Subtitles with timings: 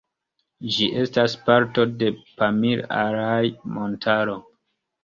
[0.75, 2.09] Ĝi estas parto de
[2.41, 4.43] Pamir-Alaj-Montaro.